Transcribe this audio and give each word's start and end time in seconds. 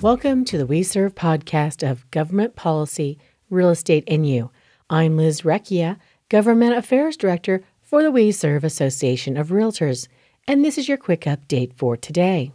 Welcome 0.00 0.44
to 0.44 0.56
the 0.56 0.64
WeSERV 0.64 1.14
podcast 1.14 1.82
of 1.82 2.08
Government 2.12 2.54
Policy, 2.54 3.18
Real 3.50 3.70
Estate, 3.70 4.04
and 4.06 4.24
You. 4.24 4.52
I'm 4.88 5.16
Liz 5.16 5.40
Recchia, 5.42 5.98
Government 6.28 6.76
Affairs 6.76 7.16
Director 7.16 7.64
for 7.82 8.04
the 8.04 8.12
WeSERV 8.12 8.62
Association 8.62 9.36
of 9.36 9.48
Realtors, 9.48 10.06
and 10.46 10.64
this 10.64 10.78
is 10.78 10.86
your 10.88 10.98
quick 10.98 11.22
update 11.22 11.74
for 11.74 11.96
today. 11.96 12.52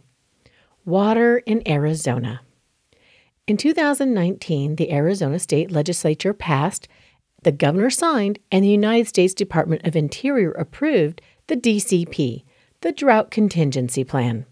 Water 0.86 1.42
in 1.44 1.62
Arizona. 1.68 2.40
In 3.46 3.58
2019, 3.58 4.76
the 4.76 4.90
Arizona 4.90 5.38
State 5.38 5.70
Legislature 5.70 6.32
passed, 6.32 6.88
the 7.42 7.52
governor 7.52 7.90
signed, 7.90 8.38
and 8.50 8.64
the 8.64 8.70
United 8.70 9.08
States 9.08 9.34
Department 9.34 9.86
of 9.86 9.94
Interior 9.94 10.52
approved 10.52 11.20
the 11.48 11.56
DCP, 11.56 12.42
the 12.80 12.92
Drought 12.92 13.30
Contingency 13.30 14.02
Plan. 14.02 14.46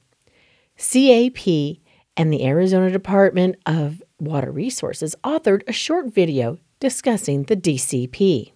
CAP 0.77 1.79
and 2.17 2.33
the 2.33 2.45
Arizona 2.45 2.91
Department 2.91 3.57
of 3.67 4.03
Water 4.19 4.51
Resources 4.51 5.15
authored 5.25 5.63
a 5.67 5.73
short 5.73 6.13
video 6.13 6.59
discussing 6.81 7.45
the 7.45 7.57
DCP. 7.57 8.53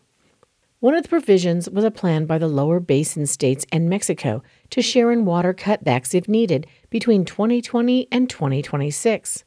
One 0.80 0.94
of 0.94 1.02
the 1.02 1.08
provisions 1.08 1.70
was 1.70 1.84
a 1.84 1.90
plan 1.90 2.26
by 2.26 2.38
the 2.38 2.48
lower 2.48 2.80
basin 2.80 3.26
states 3.26 3.64
and 3.72 3.88
Mexico 3.88 4.42
to 4.70 4.82
share 4.82 5.10
in 5.10 5.24
water 5.24 5.54
cutbacks 5.54 6.14
if 6.14 6.28
needed 6.28 6.66
between 6.90 7.24
2020 7.24 8.08
and 8.12 8.28
2026. 8.28 9.44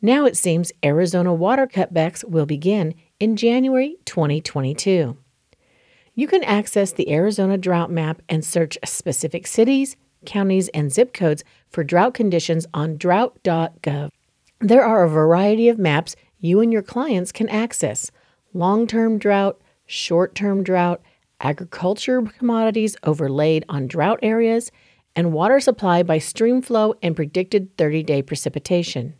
Now 0.00 0.26
it 0.26 0.36
seems 0.36 0.70
Arizona 0.84 1.32
water 1.32 1.66
cutbacks 1.66 2.22
will 2.22 2.46
begin 2.46 2.94
in 3.18 3.34
January 3.34 3.96
2022. 4.04 5.16
You 6.14 6.26
can 6.26 6.44
access 6.44 6.92
the 6.92 7.10
Arizona 7.10 7.56
drought 7.56 7.90
map 7.90 8.22
and 8.28 8.44
search 8.44 8.76
specific 8.84 9.46
cities, 9.46 9.96
counties, 10.26 10.68
and 10.68 10.92
zip 10.92 11.14
codes 11.14 11.44
for 11.70 11.84
drought 11.84 12.14
conditions 12.14 12.66
on 12.74 12.96
drought.gov. 12.96 14.10
There 14.60 14.84
are 14.84 15.04
a 15.04 15.08
variety 15.08 15.68
of 15.68 15.78
maps 15.78 16.16
you 16.40 16.60
and 16.60 16.72
your 16.72 16.82
clients 16.82 17.32
can 17.32 17.48
access 17.48 18.10
long 18.54 18.86
term 18.86 19.18
drought, 19.18 19.60
short 19.86 20.34
term 20.34 20.62
drought, 20.62 21.00
agriculture 21.40 22.22
commodities 22.22 22.96
overlaid 23.02 23.64
on 23.68 23.86
drought 23.86 24.18
areas, 24.22 24.70
and 25.14 25.32
water 25.32 25.60
supply 25.60 26.02
by 26.02 26.18
stream 26.18 26.62
flow 26.62 26.94
and 27.02 27.16
predicted 27.16 27.76
30 27.76 28.02
day 28.02 28.22
precipitation. 28.22 29.14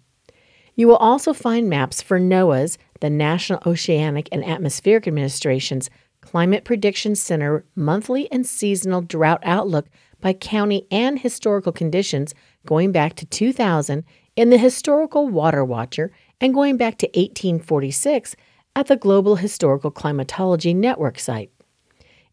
You 0.75 0.87
will 0.87 0.97
also 0.97 1.33
find 1.33 1.69
maps 1.69 2.01
for 2.01 2.21
NOAA's, 2.21 2.79
the 3.01 3.11
National 3.11 3.61
Oceanic 3.67 4.29
and 4.31 4.45
Atmospheric 4.45 5.09
Administration's 5.09 5.91
Climate 6.21 6.65
Prediction 6.65 7.17
Center 7.17 7.65
monthly 7.75 8.31
and 8.31 8.47
seasonal 8.47 9.01
drought 9.01 9.41
outlook 9.45 9.87
by 10.21 10.33
county 10.33 10.87
and 10.91 11.19
historical 11.19 11.73
conditions 11.73 12.35
going 12.67 12.93
back 12.93 13.15
to 13.15 13.27
2000 13.27 14.05
in 14.37 14.51
the 14.51 14.59
Historical 14.59 15.29
Water 15.29 15.65
Watcher 15.65 16.13
and 16.41 16.55
going 16.55 16.77
back 16.77 16.99
to 16.99 17.07
1846 17.07 18.37
at 18.77 18.87
the 18.87 18.97
Global 18.97 19.37
Historical 19.37 19.91
Climatology 19.91 20.75
Network 20.75 21.19
site. 21.19 21.51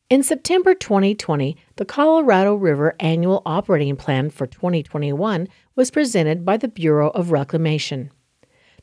In 0.08 0.22
September 0.22 0.76
2020, 0.76 1.58
the 1.78 1.86
Colorado 1.86 2.54
River 2.54 2.96
Annual 3.00 3.42
Operating 3.44 3.96
Plan 3.96 4.30
for 4.30 4.46
2021 4.46 5.48
was 5.76 5.90
presented 5.90 6.46
by 6.46 6.58
the 6.58 6.68
Bureau 6.68 7.10
of 7.10 7.32
Reclamation. 7.32 8.12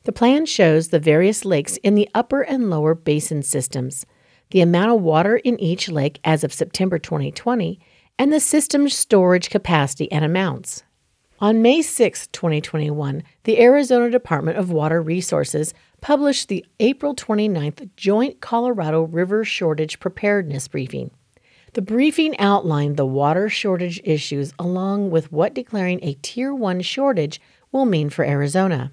The 0.03 0.11
plan 0.11 0.45
shows 0.45 0.89
the 0.89 0.99
various 0.99 1.45
lakes 1.45 1.77
in 1.77 1.95
the 1.95 2.09
upper 2.13 2.41
and 2.41 2.69
lower 2.69 2.93
basin 2.93 3.41
systems, 3.41 4.05
the 4.51 4.59
amount 4.59 4.91
of 4.91 5.01
water 5.01 5.37
in 5.37 5.57
each 5.61 5.87
lake 5.87 6.19
as 6.25 6.43
of 6.43 6.51
September 6.51 6.99
2020, 6.99 7.79
and 8.17 8.31
the 8.31 8.39
system's 8.39 8.93
storage 8.95 9.49
capacity 9.49 10.11
and 10.11 10.23
amounts. 10.23 10.83
On 11.39 11.61
May 11.61 11.81
6, 11.81 12.27
2021, 12.27 13.23
the 13.43 13.59
Arizona 13.59 14.09
Department 14.09 14.57
of 14.57 14.71
Water 14.71 15.01
Resources 15.01 15.73
published 15.99 16.47
the 16.47 16.65
April 16.79 17.15
29th 17.15 17.89
Joint 17.97 18.39
Colorado 18.39 19.03
River 19.03 19.43
Shortage 19.43 19.99
Preparedness 19.99 20.67
Briefing. 20.67 21.11
The 21.73 21.81
briefing 21.81 22.37
outlined 22.39 22.97
the 22.97 23.05
water 23.05 23.49
shortage 23.49 23.99
issues 24.03 24.53
along 24.59 25.09
with 25.09 25.31
what 25.31 25.55
declaring 25.55 25.99
a 26.03 26.13
Tier 26.21 26.53
1 26.53 26.81
shortage 26.81 27.41
will 27.71 27.85
mean 27.85 28.11
for 28.11 28.23
Arizona. 28.23 28.91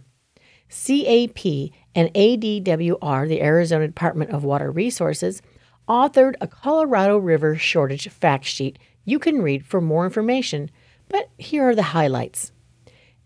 CAP 0.70 1.70
and 1.94 2.12
ADWR, 2.14 3.28
the 3.28 3.42
Arizona 3.42 3.86
Department 3.86 4.30
of 4.30 4.44
Water 4.44 4.70
Resources, 4.70 5.42
authored 5.88 6.34
a 6.40 6.46
Colorado 6.46 7.18
River 7.18 7.56
shortage 7.56 8.08
fact 8.08 8.44
sheet 8.44 8.78
you 9.04 9.18
can 9.18 9.42
read 9.42 9.64
for 9.64 9.80
more 9.80 10.04
information, 10.04 10.70
but 11.08 11.30
here 11.38 11.68
are 11.68 11.74
the 11.74 11.82
highlights. 11.82 12.52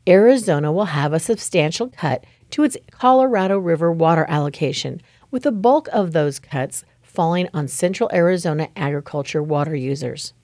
Arizona 0.06 0.70
will 0.70 0.86
have 0.86 1.12
a 1.12 1.20
substantial 1.20 1.88
cut 1.88 2.24
to 2.50 2.62
its 2.62 2.76
Colorado 2.90 3.58
River 3.58 3.90
water 3.90 4.26
allocation, 4.28 5.00
with 5.30 5.42
the 5.42 5.52
bulk 5.52 5.88
of 5.92 6.12
those 6.12 6.38
cuts 6.38 6.84
falling 7.02 7.48
on 7.54 7.68
central 7.68 8.10
Arizona 8.12 8.68
agriculture 8.76 9.42
water 9.42 9.74
users. 9.74 10.34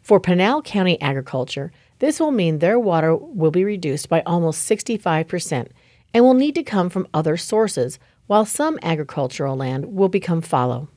For 0.00 0.18
Pinal 0.18 0.62
County 0.62 1.00
agriculture, 1.00 1.72
this 1.98 2.18
will 2.18 2.32
mean 2.32 2.58
their 2.58 2.78
water 2.78 3.14
will 3.14 3.52
be 3.52 3.64
reduced 3.64 4.08
by 4.08 4.22
almost 4.22 4.68
65% 4.68 5.68
and 6.12 6.24
will 6.24 6.34
need 6.34 6.54
to 6.56 6.62
come 6.62 6.90
from 6.90 7.06
other 7.14 7.36
sources, 7.36 7.98
while 8.26 8.44
some 8.44 8.78
agricultural 8.82 9.56
land 9.56 9.94
will 9.94 10.08
become 10.08 10.40
fallow. 10.40 10.88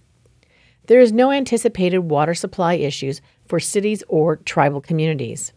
There 0.87 0.99
is 0.99 1.11
no 1.11 1.31
anticipated 1.31 1.99
water 1.99 2.33
supply 2.35 2.75
issues 2.75 3.21
for 3.47 3.59
cities 3.59 4.03
or 4.07 4.35
tribal 4.37 4.81
communities. 4.81 5.51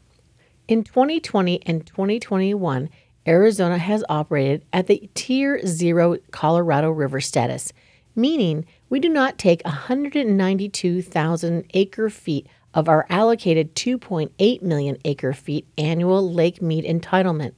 In 0.68 0.84
2020 0.84 1.62
and 1.66 1.86
2021, 1.86 2.88
Arizona 3.26 3.78
has 3.78 4.04
operated 4.08 4.64
at 4.72 4.86
the 4.86 5.10
Tier 5.14 5.60
0 5.66 6.16
Colorado 6.30 6.90
River 6.90 7.20
status, 7.20 7.74
meaning 8.16 8.64
we 8.88 9.00
do 9.00 9.10
not 9.10 9.38
take 9.38 9.62
192,000 9.64 11.64
acre 11.74 12.08
feet 12.08 12.46
of 12.72 12.88
our 12.88 13.04
allocated 13.10 13.74
2.8 13.74 14.62
million 14.62 14.96
acre 15.04 15.34
feet 15.34 15.66
annual 15.76 16.32
lake 16.32 16.62
mead 16.62 16.84
entitlement. 16.84 17.52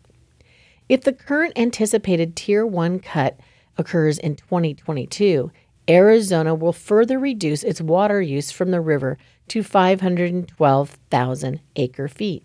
If 0.88 1.02
the 1.02 1.12
current 1.12 1.52
anticipated 1.56 2.34
Tier 2.34 2.66
1 2.66 2.98
cut 3.00 3.38
occurs 3.78 4.18
in 4.18 4.34
2022, 4.36 5.52
Arizona 5.90 6.54
will 6.54 6.72
further 6.72 7.18
reduce 7.18 7.64
its 7.64 7.80
water 7.80 8.22
use 8.22 8.52
from 8.52 8.70
the 8.70 8.80
river 8.80 9.18
to 9.48 9.64
512,000 9.64 11.60
acre 11.74 12.06
feet. 12.06 12.44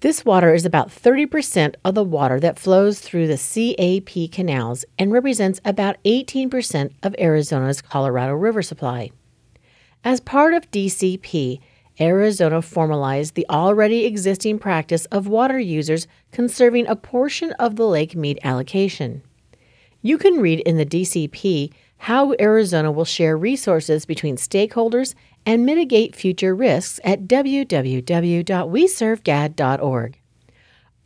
This 0.00 0.24
water 0.24 0.52
is 0.54 0.64
about 0.64 0.90
30% 0.90 1.76
of 1.84 1.94
the 1.94 2.02
water 2.02 2.40
that 2.40 2.58
flows 2.58 2.98
through 3.00 3.28
the 3.28 3.36
CAP 3.36 4.32
canals 4.32 4.84
and 4.98 5.12
represents 5.12 5.60
about 5.64 6.02
18% 6.04 6.92
of 7.02 7.14
Arizona's 7.18 7.80
Colorado 7.80 8.34
River 8.34 8.62
supply. 8.62 9.10
As 10.04 10.20
part 10.20 10.54
of 10.54 10.70
DCP, 10.70 11.60
Arizona 12.00 12.62
formalized 12.62 13.34
the 13.34 13.46
already 13.50 14.04
existing 14.04 14.58
practice 14.58 15.04
of 15.06 15.26
water 15.26 15.58
users 15.58 16.06
conserving 16.32 16.86
a 16.86 16.94
portion 16.96 17.52
of 17.52 17.74
the 17.76 17.86
Lake 17.86 18.14
Mead 18.14 18.38
allocation. 18.44 19.22
You 20.00 20.16
can 20.16 20.40
read 20.40 20.60
in 20.60 20.76
the 20.76 20.86
DCP 20.86 21.72
how 21.98 22.34
Arizona 22.38 22.92
will 22.92 23.04
share 23.04 23.36
resources 23.36 24.06
between 24.06 24.36
stakeholders 24.36 25.16
and 25.44 25.66
mitigate 25.66 26.14
future 26.14 26.54
risks 26.54 27.00
at 27.02 27.24
www.weservgad.org. 27.24 30.20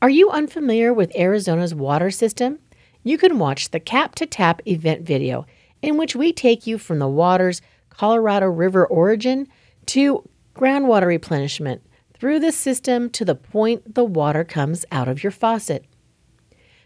Are 0.03 0.11
you 0.11 0.31
unfamiliar 0.31 0.93
with 0.93 1.17
Arizona's 1.17 1.75
water 1.75 2.11
system? 2.11 2.59
You 3.03 3.17
can 3.17 3.39
watch 3.39 3.71
the 3.71 3.81
Cap 3.81 4.15
to 4.17 4.27
Tap 4.27 4.61
event 4.67 5.01
video, 5.03 5.47
in 5.81 5.97
which 5.97 6.15
we 6.15 6.31
take 6.33 6.67
you 6.67 6.77
from 6.77 6.99
the 6.99 7.09
water's 7.09 7.63
Colorado 7.89 8.47
River 8.47 8.87
origin 8.87 9.49
to 9.87 10.29
groundwater 10.55 11.07
replenishment 11.07 11.81
through 12.15 12.41
the 12.41 12.53
system 12.53 13.09
to 13.11 13.25
the 13.25 13.35
point 13.35 13.95
the 13.95 14.05
water 14.05 14.45
comes 14.45 14.85
out 14.93 15.09
of 15.09 15.23
your 15.23 15.33
faucet. 15.33 15.87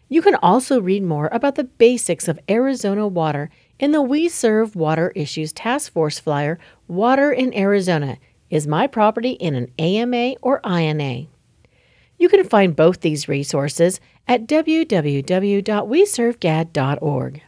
You 0.08 0.22
can 0.22 0.36
also 0.36 0.80
read 0.80 1.02
more 1.02 1.28
about 1.32 1.56
the 1.56 1.64
basics 1.64 2.28
of 2.28 2.38
Arizona 2.48 3.08
water 3.08 3.50
in 3.78 3.90
the 3.90 4.02
WeSERV 4.02 4.74
Water 4.76 5.12
Issues 5.16 5.52
Task 5.52 5.92
Force 5.92 6.18
flyer, 6.18 6.58
Water 6.86 7.32
in 7.32 7.52
Arizona 7.54 8.18
Is 8.48 8.66
My 8.66 8.86
Property 8.86 9.32
in 9.32 9.54
an 9.54 9.70
AMA 9.78 10.36
or 10.42 10.60
INA? 10.64 11.26
You 12.18 12.28
can 12.28 12.44
find 12.44 12.76
both 12.76 13.00
these 13.00 13.28
resources 13.28 14.00
at 14.28 14.46
www.weservgad.org. 14.46 17.42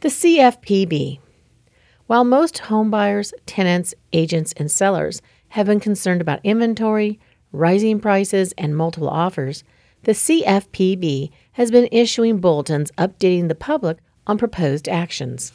The 0.00 0.08
CFPB. 0.08 1.20
While 2.06 2.24
most 2.24 2.56
homebuyers, 2.56 3.32
tenants, 3.46 3.94
agents, 4.12 4.52
and 4.56 4.70
sellers 4.70 5.22
have 5.48 5.66
been 5.66 5.80
concerned 5.80 6.20
about 6.20 6.40
inventory, 6.44 7.18
rising 7.52 8.00
prices, 8.00 8.52
and 8.58 8.76
multiple 8.76 9.08
offers, 9.08 9.64
the 10.04 10.12
CFPB 10.12 11.30
has 11.52 11.70
been 11.70 11.88
issuing 11.90 12.38
bulletins 12.38 12.92
updating 12.92 13.48
the 13.48 13.54
public 13.54 13.98
on 14.26 14.36
proposed 14.36 14.88
actions. 14.88 15.52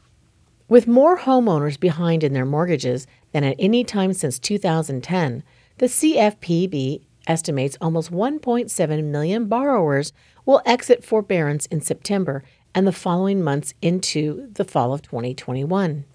With 0.67 0.87
more 0.87 1.19
homeowners 1.19 1.79
behind 1.79 2.23
in 2.23 2.33
their 2.33 2.45
mortgages 2.45 3.07
than 3.31 3.43
at 3.43 3.55
any 3.59 3.83
time 3.83 4.13
since 4.13 4.39
2010, 4.39 5.43
the 5.77 5.85
CFPB 5.85 7.01
estimates 7.27 7.77
almost 7.79 8.11
1.7 8.11 9.03
million 9.03 9.47
borrowers 9.47 10.13
will 10.45 10.61
exit 10.65 11.03
forbearance 11.03 11.67
in 11.67 11.79
September 11.79 12.43
and 12.73 12.87
the 12.87 12.91
following 12.91 13.43
months 13.43 13.73
into 13.81 14.49
the 14.53 14.65
fall 14.65 14.93
of 14.93 15.03
2021. 15.03 16.05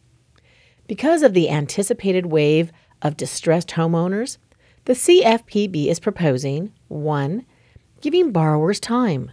Because 0.89 1.23
of 1.23 1.35
the 1.35 1.51
anticipated 1.51 2.27
wave 2.27 2.73
of 3.01 3.17
distressed 3.17 3.71
homeowners, 3.71 4.39
the 4.87 4.93
CFPB 4.93 5.87
is 5.87 6.01
proposing 6.01 6.73
1. 6.89 7.47
Giving 8.05 8.33
borrowers 8.33 8.81
time. 8.81 9.33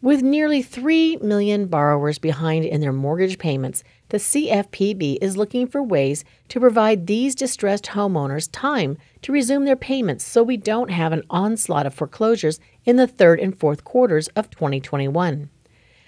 With 0.00 0.22
nearly 0.22 0.62
3 0.62 1.16
million 1.16 1.66
borrowers 1.66 2.20
behind 2.20 2.64
in 2.64 2.80
their 2.80 2.92
mortgage 2.92 3.36
payments, 3.36 3.82
the 4.10 4.18
CFPB 4.18 5.18
is 5.20 5.36
looking 5.36 5.66
for 5.66 5.82
ways 5.82 6.24
to 6.46 6.60
provide 6.60 7.08
these 7.08 7.34
distressed 7.34 7.86
homeowners 7.86 8.48
time 8.52 8.96
to 9.22 9.32
resume 9.32 9.64
their 9.64 9.74
payments 9.74 10.24
so 10.24 10.40
we 10.40 10.56
don't 10.56 10.92
have 10.92 11.12
an 11.12 11.24
onslaught 11.30 11.84
of 11.84 11.94
foreclosures 11.94 12.60
in 12.84 12.94
the 12.94 13.08
third 13.08 13.40
and 13.40 13.58
fourth 13.58 13.82
quarters 13.82 14.28
of 14.36 14.50
2021. 14.50 15.50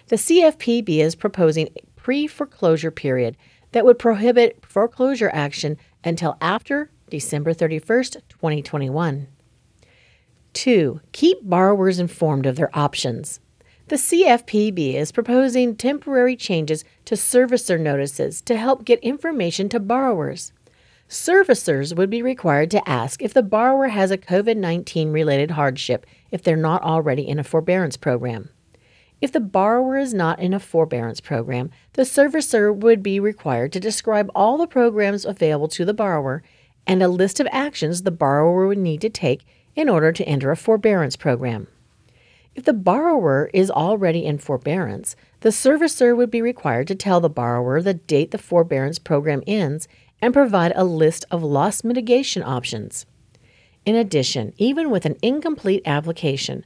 The 0.06 0.14
CFPB 0.14 1.00
is 1.00 1.16
proposing 1.16 1.66
a 1.66 1.80
pre 1.96 2.28
foreclosure 2.28 2.92
period 2.92 3.36
that 3.72 3.84
would 3.84 3.98
prohibit 3.98 4.64
foreclosure 4.64 5.32
action 5.34 5.78
until 6.04 6.36
after 6.40 6.92
December 7.10 7.52
31st, 7.52 8.20
2021. 8.28 9.26
2. 10.54 11.00
Keep 11.12 11.38
borrowers 11.42 11.98
informed 11.98 12.46
of 12.46 12.56
their 12.56 12.70
options. 12.76 13.40
The 13.88 13.96
CFPB 13.96 14.94
is 14.94 15.12
proposing 15.12 15.76
temporary 15.76 16.36
changes 16.36 16.84
to 17.04 17.16
servicer 17.16 17.78
notices 17.78 18.40
to 18.42 18.56
help 18.56 18.86
get 18.86 18.98
information 19.00 19.68
to 19.68 19.78
borrowers. 19.78 20.52
Servicers 21.06 21.94
would 21.94 22.08
be 22.08 22.22
required 22.22 22.70
to 22.70 22.88
ask 22.88 23.20
if 23.20 23.34
the 23.34 23.42
borrower 23.42 23.88
has 23.88 24.10
a 24.10 24.16
COVID 24.16 24.56
19 24.56 25.12
related 25.12 25.50
hardship 25.50 26.06
if 26.30 26.42
they're 26.42 26.56
not 26.56 26.82
already 26.82 27.28
in 27.28 27.38
a 27.38 27.44
forbearance 27.44 27.98
program. 27.98 28.48
If 29.20 29.32
the 29.32 29.40
borrower 29.40 29.98
is 29.98 30.14
not 30.14 30.40
in 30.40 30.54
a 30.54 30.60
forbearance 30.60 31.20
program, 31.20 31.70
the 31.92 32.02
servicer 32.02 32.74
would 32.74 33.02
be 33.02 33.20
required 33.20 33.72
to 33.72 33.80
describe 33.80 34.30
all 34.34 34.56
the 34.56 34.66
programs 34.66 35.24
available 35.24 35.68
to 35.68 35.84
the 35.84 35.94
borrower 35.94 36.42
and 36.86 37.02
a 37.02 37.08
list 37.08 37.38
of 37.38 37.48
actions 37.52 38.02
the 38.02 38.10
borrower 38.10 38.66
would 38.66 38.78
need 38.78 39.00
to 39.02 39.10
take 39.10 39.46
in 39.76 39.88
order 39.88 40.12
to 40.12 40.24
enter 40.24 40.50
a 40.50 40.56
forbearance 40.56 41.16
program. 41.16 41.66
If 42.54 42.64
the 42.64 42.72
borrower 42.72 43.50
is 43.52 43.70
already 43.70 44.24
in 44.24 44.38
forbearance, 44.38 45.16
the 45.40 45.48
servicer 45.48 46.16
would 46.16 46.30
be 46.30 46.40
required 46.40 46.86
to 46.88 46.94
tell 46.94 47.20
the 47.20 47.28
borrower 47.28 47.82
the 47.82 47.94
date 47.94 48.30
the 48.30 48.38
forbearance 48.38 48.98
program 48.98 49.42
ends 49.46 49.88
and 50.22 50.32
provide 50.32 50.72
a 50.74 50.84
list 50.84 51.24
of 51.30 51.42
loss 51.42 51.82
mitigation 51.82 52.42
options. 52.42 53.06
In 53.84 53.96
addition, 53.96 54.54
even 54.56 54.90
with 54.90 55.04
an 55.04 55.16
incomplete 55.20 55.82
application, 55.84 56.64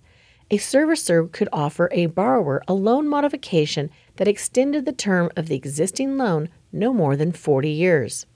a 0.51 0.59
servicer 0.59 1.31
could 1.31 1.49
offer 1.53 1.89
a 1.93 2.07
borrower 2.07 2.63
a 2.69 2.75
loan 2.75 3.09
modification 3.09 3.91
that 4.17 4.29
extended 4.29 4.85
the 4.85 4.93
term 4.93 5.31
of 5.37 5.47
the 5.47 5.57
existing 5.57 6.17
loan 6.17 6.49
no 6.73 6.93
more 6.93 7.17
than 7.17 7.33
40 7.33 7.69
years. 7.69 8.27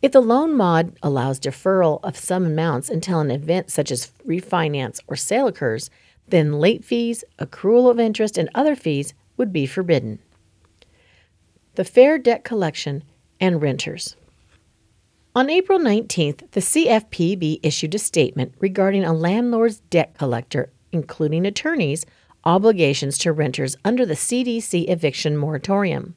If 0.00 0.12
the 0.12 0.20
loan 0.20 0.56
mod 0.56 0.96
allows 1.02 1.40
deferral 1.40 1.98
of 2.04 2.16
some 2.16 2.46
amounts 2.46 2.88
until 2.88 3.20
an 3.20 3.30
event 3.30 3.70
such 3.70 3.90
as 3.90 4.12
refinance 4.26 5.00
or 5.08 5.16
sale 5.16 5.48
occurs, 5.48 5.90
then 6.28 6.60
late 6.60 6.84
fees, 6.84 7.24
accrual 7.38 7.90
of 7.90 7.98
interest, 7.98 8.38
and 8.38 8.48
other 8.54 8.76
fees 8.76 9.14
would 9.36 9.52
be 9.52 9.66
forbidden. 9.66 10.20
The 11.74 11.84
Fair 11.84 12.18
Debt 12.18 12.44
Collection 12.44 13.02
and 13.40 13.60
Renters. 13.60 14.16
On 15.34 15.50
April 15.50 15.78
19th, 15.78 16.50
the 16.50 16.60
CFPB 16.60 17.60
issued 17.62 17.94
a 17.94 17.98
statement 17.98 18.54
regarding 18.58 19.04
a 19.04 19.12
landlord's 19.12 19.80
debt 19.80 20.14
collector, 20.18 20.70
including 20.92 21.46
attorneys, 21.46 22.04
obligations 22.44 23.18
to 23.18 23.32
renters 23.32 23.76
under 23.84 24.06
the 24.06 24.14
CDC 24.14 24.88
eviction 24.88 25.36
moratorium. 25.36 26.16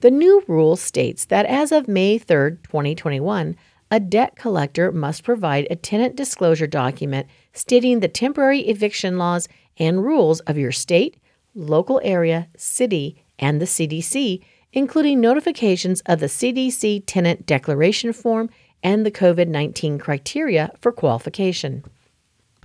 The 0.00 0.10
new 0.10 0.42
rule 0.46 0.76
states 0.76 1.24
that 1.26 1.46
as 1.46 1.72
of 1.72 1.88
May 1.88 2.18
3, 2.18 2.58
2021, 2.62 3.56
a 3.90 4.00
debt 4.00 4.36
collector 4.36 4.90
must 4.90 5.24
provide 5.24 5.66
a 5.70 5.76
tenant 5.76 6.16
disclosure 6.16 6.66
document 6.66 7.26
stating 7.52 8.00
the 8.00 8.08
temporary 8.08 8.60
eviction 8.60 9.18
laws 9.18 9.48
and 9.78 10.04
rules 10.04 10.40
of 10.40 10.58
your 10.58 10.72
state, 10.72 11.16
local 11.54 12.00
area, 12.02 12.48
city, 12.56 13.22
and 13.38 13.60
the 13.60 13.66
CDC, 13.66 14.42
including 14.72 15.20
notifications 15.20 16.00
of 16.06 16.20
the 16.20 16.26
CDC 16.26 17.04
Tenant 17.06 17.46
Declaration 17.46 18.12
Form 18.12 18.50
and 18.82 19.06
the 19.06 19.10
COVID 19.10 19.48
19 19.48 19.98
criteria 19.98 20.72
for 20.80 20.92
qualification. 20.92 21.84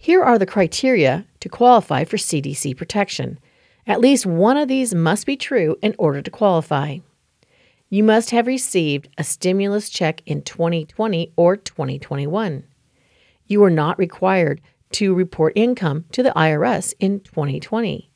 Here 0.01 0.23
are 0.23 0.39
the 0.39 0.45
criteria 0.45 1.25
to 1.41 1.49
qualify 1.49 2.03
for 2.03 2.17
CDC 2.17 2.75
protection. 2.75 3.39
At 3.85 3.99
least 3.99 4.25
one 4.25 4.57
of 4.57 4.67
these 4.67 4.95
must 4.95 5.25
be 5.25 5.35
true 5.35 5.77
in 5.81 5.95
order 5.97 6.21
to 6.21 6.31
qualify. 6.31 6.99
You 7.91 8.03
must 8.03 8.29
have 8.29 8.45
received 8.45 9.09
a 9.17 9.23
stimulus 9.23 9.89
check 9.89 10.21
in 10.27 10.43
2020 10.43 11.33
or 11.35 11.57
2021. 11.57 12.63
You 13.47 13.63
are 13.63 13.71
not 13.71 13.97
required 13.97 14.61
to 14.91 15.15
report 15.15 15.53
income 15.55 16.05
to 16.11 16.21
the 16.21 16.29
IRS 16.35 16.93
in 16.99 17.21
2020. 17.21 18.11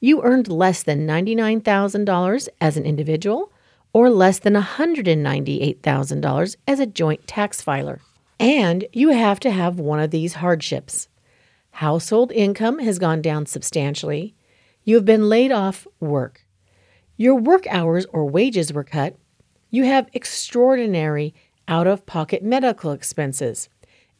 You 0.00 0.20
earned 0.22 0.48
less 0.48 0.82
than 0.82 1.06
$99,000 1.06 2.48
as 2.60 2.76
an 2.76 2.84
individual 2.84 3.52
or 3.92 4.10
less 4.10 4.40
than 4.40 4.54
$198,000 4.54 6.56
as 6.66 6.80
a 6.80 6.86
joint 6.86 7.28
tax 7.28 7.62
filer. 7.62 8.00
And 8.40 8.84
you 8.92 9.10
have 9.10 9.38
to 9.40 9.50
have 9.52 9.78
one 9.78 10.00
of 10.00 10.10
these 10.10 10.34
hardships. 10.34 11.08
Household 11.70 12.32
income 12.32 12.80
has 12.80 12.98
gone 12.98 13.22
down 13.22 13.46
substantially. 13.46 14.34
You 14.82 14.96
have 14.96 15.04
been 15.04 15.28
laid 15.28 15.52
off 15.52 15.86
work 16.00 16.44
your 17.16 17.36
work 17.36 17.66
hours 17.68 18.06
or 18.06 18.24
wages 18.24 18.72
were 18.72 18.84
cut, 18.84 19.16
you 19.70 19.84
have 19.84 20.08
extraordinary 20.12 21.34
out 21.68 21.86
of 21.86 22.06
pocket 22.06 22.42
medical 22.42 22.92
expenses. 22.92 23.68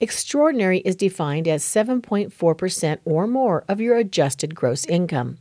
Extraordinary 0.01 0.79
is 0.81 0.97
defined 0.97 1.47
as 1.47 1.63
7.4% 1.65 2.99
or 3.05 3.27
more 3.27 3.65
of 3.69 3.81
your 3.81 3.97
adjusted 3.97 4.55
gross 4.55 4.85
income. 4.87 5.39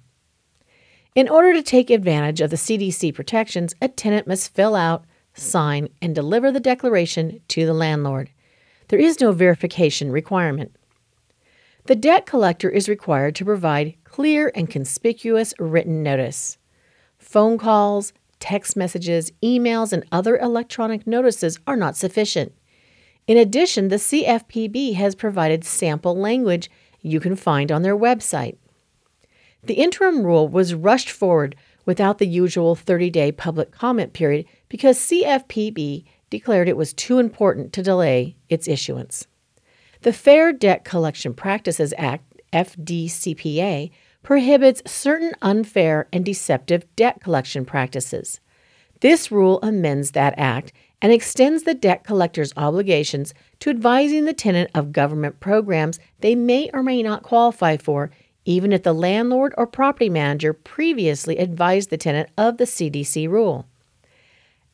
In 1.15 1.29
order 1.29 1.53
to 1.53 1.61
take 1.61 1.89
advantage 1.89 2.41
of 2.41 2.49
the 2.49 2.55
CDC 2.55 3.13
protections, 3.13 3.75
a 3.81 3.87
tenant 3.87 4.27
must 4.27 4.53
fill 4.53 4.75
out, 4.75 5.05
sign, 5.33 5.89
and 6.01 6.15
deliver 6.15 6.51
the 6.51 6.59
declaration 6.59 7.39
to 7.49 7.65
the 7.65 7.73
landlord. 7.73 8.31
There 8.87 8.99
is 8.99 9.19
no 9.19 9.31
verification 9.31 10.11
requirement. 10.11 10.75
The 11.85 11.95
debt 11.95 12.25
collector 12.25 12.69
is 12.69 12.89
required 12.89 13.35
to 13.35 13.45
provide 13.45 13.95
clear 14.03 14.51
and 14.55 14.69
conspicuous 14.69 15.53
written 15.59 16.01
notice. 16.01 16.57
Phone 17.33 17.57
calls, 17.57 18.13
text 18.39 18.77
messages, 18.77 19.31
emails, 19.41 19.91
and 19.91 20.05
other 20.11 20.37
electronic 20.37 21.07
notices 21.07 21.57
are 21.65 21.75
not 21.75 21.97
sufficient. 21.97 22.53
In 23.25 23.37
addition, 23.37 23.87
the 23.87 23.95
CFPB 23.95 24.93
has 24.93 25.15
provided 25.15 25.63
sample 25.63 26.15
language 26.15 26.69
you 27.01 27.19
can 27.19 27.35
find 27.35 27.71
on 27.71 27.81
their 27.81 27.97
website. 27.97 28.57
The 29.63 29.73
interim 29.73 30.23
rule 30.23 30.47
was 30.47 30.75
rushed 30.75 31.09
forward 31.09 31.55
without 31.87 32.19
the 32.19 32.27
usual 32.27 32.75
30 32.75 33.09
day 33.09 33.31
public 33.31 33.71
comment 33.71 34.13
period 34.13 34.45
because 34.69 34.99
CFPB 34.99 36.05
declared 36.29 36.69
it 36.69 36.77
was 36.77 36.93
too 36.93 37.17
important 37.17 37.73
to 37.73 37.81
delay 37.81 38.37
its 38.47 38.67
issuance. 38.67 39.25
The 40.01 40.13
Fair 40.13 40.53
Debt 40.53 40.85
Collection 40.85 41.33
Practices 41.33 41.95
Act, 41.97 42.43
FDCPA, 42.53 43.89
prohibits 44.23 44.81
certain 44.89 45.33
unfair 45.41 46.07
and 46.11 46.25
deceptive 46.25 46.83
debt 46.95 47.21
collection 47.21 47.65
practices. 47.65 48.39
This 49.01 49.31
rule 49.31 49.59
amends 49.61 50.11
that 50.11 50.33
act 50.37 50.71
and 51.01 51.11
extends 51.11 51.63
the 51.63 51.73
debt 51.73 52.05
collector's 52.05 52.53
obligations 52.55 53.33
to 53.59 53.69
advising 53.69 54.23
the 54.23 54.33
tenant 54.33 54.71
of 54.73 54.93
government 54.93 55.41
programs 55.41 55.99
they 56.21 56.33
may 56.33 56.69
or 56.73 56.81
may 56.81 57.03
not 57.03 57.21
qualify 57.21 57.75
for, 57.75 58.09
even 58.45 58.71
if 58.71 58.83
the 58.83 58.93
landlord 58.93 59.53
or 59.57 59.67
property 59.67 60.09
manager 60.09 60.53
previously 60.53 61.37
advised 61.37 61.89
the 61.89 61.97
tenant 61.97 62.29
of 62.37 62.57
the 62.57 62.63
CDC 62.63 63.29
rule. 63.29 63.67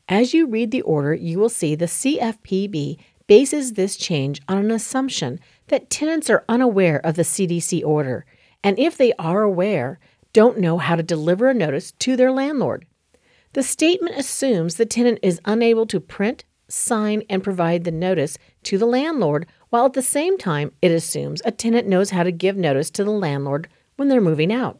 As 0.08 0.32
you 0.32 0.46
read 0.46 0.70
the 0.70 0.82
order, 0.82 1.12
you 1.12 1.40
will 1.40 1.48
see 1.48 1.74
the 1.74 1.86
CFPB 1.86 2.98
bases 3.26 3.72
this 3.72 3.96
change 3.96 4.40
on 4.48 4.58
an 4.58 4.70
assumption 4.70 5.40
that 5.68 5.90
tenants 5.90 6.30
are 6.30 6.44
unaware 6.48 7.04
of 7.04 7.16
the 7.16 7.22
CDC 7.22 7.84
order 7.84 8.24
and 8.62 8.78
if 8.78 8.96
they 8.96 9.12
are 9.18 9.42
aware, 9.42 9.98
don't 10.32 10.58
know 10.58 10.78
how 10.78 10.96
to 10.96 11.02
deliver 11.02 11.48
a 11.48 11.54
notice 11.54 11.92
to 11.92 12.16
their 12.16 12.30
landlord. 12.30 12.86
The 13.52 13.62
statement 13.62 14.16
assumes 14.16 14.76
the 14.76 14.86
tenant 14.86 15.18
is 15.22 15.40
unable 15.44 15.86
to 15.86 15.98
print, 16.00 16.44
sign, 16.68 17.22
and 17.28 17.42
provide 17.42 17.84
the 17.84 17.90
notice 17.90 18.38
to 18.64 18.78
the 18.78 18.86
landlord, 18.86 19.46
while 19.70 19.86
at 19.86 19.94
the 19.94 20.02
same 20.02 20.38
time, 20.38 20.72
it 20.80 20.92
assumes 20.92 21.42
a 21.44 21.50
tenant 21.50 21.88
knows 21.88 22.10
how 22.10 22.22
to 22.22 22.32
give 22.32 22.56
notice 22.56 22.90
to 22.90 23.04
the 23.04 23.10
landlord 23.10 23.68
when 23.96 24.08
they're 24.08 24.20
moving 24.20 24.52
out. 24.52 24.78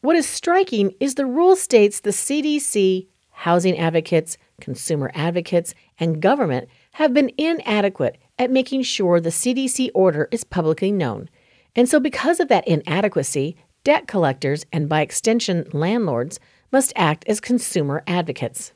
What 0.00 0.16
is 0.16 0.26
striking 0.26 0.94
is 1.00 1.14
the 1.14 1.26
rule 1.26 1.56
states 1.56 2.00
the 2.00 2.10
CDC, 2.10 3.06
housing 3.30 3.76
advocates, 3.76 4.38
consumer 4.60 5.10
advocates, 5.14 5.74
and 5.98 6.22
government 6.22 6.68
have 6.92 7.12
been 7.12 7.32
inadequate 7.36 8.16
at 8.38 8.50
making 8.50 8.82
sure 8.82 9.20
the 9.20 9.30
CDC 9.30 9.90
order 9.94 10.28
is 10.30 10.44
publicly 10.44 10.92
known. 10.92 11.28
And 11.76 11.88
so, 11.88 12.00
because 12.00 12.40
of 12.40 12.48
that 12.48 12.66
inadequacy, 12.66 13.54
debt 13.84 14.08
collectors 14.08 14.64
and 14.72 14.88
by 14.88 15.02
extension 15.02 15.68
landlords 15.72 16.40
must 16.72 16.92
act 16.96 17.24
as 17.28 17.38
consumer 17.38 18.02
advocates. 18.06 18.72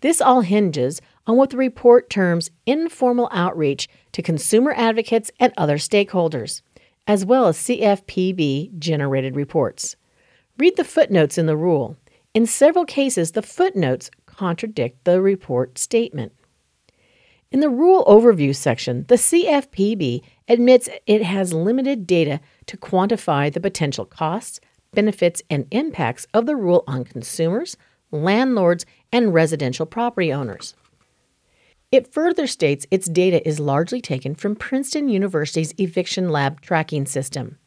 This 0.00 0.20
all 0.20 0.40
hinges 0.40 1.00
on 1.26 1.36
what 1.36 1.50
the 1.50 1.56
report 1.56 2.10
terms 2.10 2.50
informal 2.66 3.28
outreach 3.30 3.88
to 4.12 4.22
consumer 4.22 4.72
advocates 4.76 5.30
and 5.38 5.52
other 5.56 5.76
stakeholders, 5.76 6.62
as 7.06 7.24
well 7.24 7.46
as 7.46 7.58
CFPB 7.58 8.78
generated 8.78 9.36
reports. 9.36 9.94
Read 10.58 10.76
the 10.76 10.84
footnotes 10.84 11.38
in 11.38 11.46
the 11.46 11.56
rule. 11.56 11.96
In 12.34 12.46
several 12.46 12.84
cases, 12.84 13.32
the 13.32 13.42
footnotes 13.42 14.10
contradict 14.26 15.04
the 15.04 15.20
report 15.20 15.78
statement. 15.78 16.32
In 17.52 17.60
the 17.60 17.68
rule 17.68 18.02
overview 18.06 18.56
section, 18.56 19.04
the 19.08 19.16
CFPB 19.16 20.22
admits 20.48 20.88
it 21.06 21.22
has 21.22 21.52
limited 21.52 22.06
data 22.06 22.40
to 22.64 22.78
quantify 22.78 23.52
the 23.52 23.60
potential 23.60 24.06
costs, 24.06 24.58
benefits, 24.94 25.42
and 25.50 25.66
impacts 25.70 26.26
of 26.32 26.46
the 26.46 26.56
rule 26.56 26.82
on 26.86 27.04
consumers, 27.04 27.76
landlords, 28.10 28.86
and 29.12 29.34
residential 29.34 29.84
property 29.84 30.32
owners. 30.32 30.74
It 31.90 32.10
further 32.10 32.46
states 32.46 32.86
its 32.90 33.06
data 33.06 33.46
is 33.46 33.60
largely 33.60 34.00
taken 34.00 34.34
from 34.34 34.56
Princeton 34.56 35.10
University's 35.10 35.74
Eviction 35.76 36.30
Lab 36.30 36.62
tracking 36.62 37.04
system, 37.04 37.58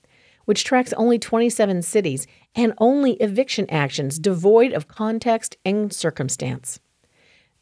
which 0.45 0.63
tracks 0.63 0.93
only 0.93 1.19
27 1.19 1.83
cities 1.83 2.25
and 2.55 2.73
only 2.79 3.13
eviction 3.17 3.69
actions 3.69 4.17
devoid 4.17 4.73
of 4.73 4.87
context 4.87 5.57
and 5.63 5.93
circumstance. 5.93 6.79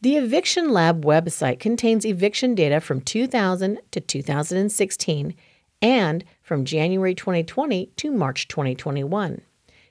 The 0.03 0.17
Eviction 0.17 0.73
Lab 0.73 1.05
website 1.05 1.61
contains 1.61 2.03
eviction 2.03 2.55
data 2.55 2.81
from 2.81 2.99
2000 2.99 3.79
to 3.91 4.01
2016 4.01 5.33
and 5.81 6.25
from 6.41 6.65
January 6.65 7.15
2020 7.15 7.85
to 7.85 8.11
March 8.11 8.49
2021. 8.49 9.41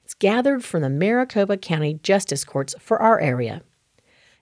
It's 0.05 0.13
gathered 0.13 0.67
from 0.67 0.83
the 0.83 0.91
Maricopa 0.91 1.57
County 1.57 1.95
Justice 2.03 2.45
Courts 2.45 2.75
for 2.79 3.01
our 3.01 3.21
area. 3.21 3.63